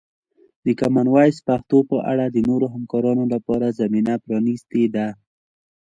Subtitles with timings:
[0.65, 5.07] د کامن وایس پښتو په اړه د نورو همکاریو لپاره زمینه پرانیستې ده.